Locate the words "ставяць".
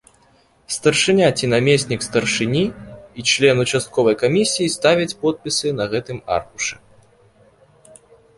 4.77-5.15